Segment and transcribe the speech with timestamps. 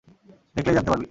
[0.55, 0.99] দেখলেই জানতে পারবি।